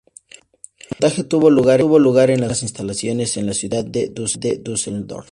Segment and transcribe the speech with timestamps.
[0.79, 5.29] El montaje tuvo lugar en las modernas instalaciones en la ciudad de Düsseldorf.